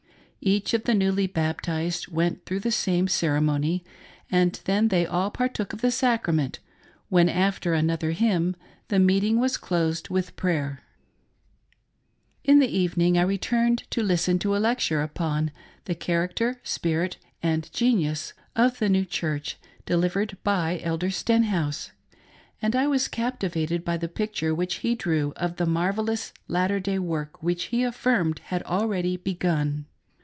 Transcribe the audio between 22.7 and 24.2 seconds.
I was captivated by the